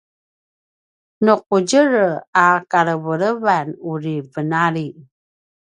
[1.23, 4.87] nu ’udjerelj a kalevelevan uri venali